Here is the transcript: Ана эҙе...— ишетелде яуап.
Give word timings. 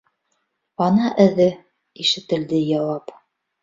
Ана 0.85 1.11
эҙе...— 1.27 1.49
ишетелде 2.07 2.67
яуап. 2.67 3.19